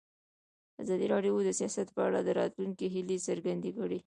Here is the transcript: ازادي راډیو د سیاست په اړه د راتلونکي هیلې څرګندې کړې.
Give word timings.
ازادي 0.81 1.05
راډیو 1.13 1.35
د 1.45 1.49
سیاست 1.59 1.87
په 1.95 2.01
اړه 2.07 2.19
د 2.23 2.29
راتلونکي 2.39 2.85
هیلې 2.93 3.17
څرګندې 3.27 3.71
کړې. 3.77 3.99